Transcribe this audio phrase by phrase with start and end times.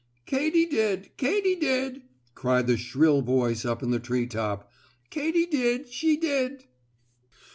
[0.25, 1.15] "Katy did!
[1.17, 2.01] Katy did!"
[2.33, 4.71] cried the shrill voice up in the tree top.
[5.11, 6.63] "Katy did she did!"